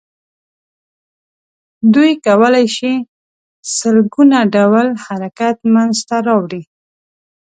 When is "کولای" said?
2.25-2.65